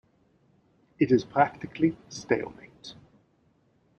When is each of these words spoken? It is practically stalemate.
It 0.97 1.11
is 1.11 1.23
practically 1.23 1.95
stalemate. 2.09 2.95